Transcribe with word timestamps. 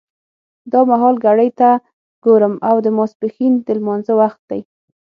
دا 0.71 0.79
مهال 0.91 1.15
ګړۍ 1.25 1.49
ته 1.59 1.69
ګورم 2.25 2.53
او 2.69 2.75
د 2.85 2.87
ماسپښین 2.97 3.53
د 3.65 3.67
لمانځه 3.77 4.13
وخت 4.21 4.41
دی. 4.49 4.61